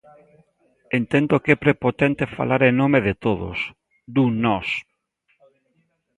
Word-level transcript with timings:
Entendo 0.99 1.41
que 1.43 1.51
é 1.55 1.61
prepotente 1.65 2.33
falar 2.37 2.61
en 2.69 2.73
nome 2.81 2.99
de 3.07 3.13
todos, 3.25 3.57
dun 4.13 4.31
"nós". 4.45 4.67